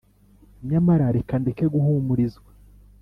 [0.69, 2.49] nyamara reka ndeke guhumurizwa: